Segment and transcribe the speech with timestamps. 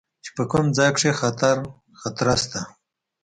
[0.23, 1.11] چې په کوم ځاى کښې
[2.01, 2.59] خطره سته.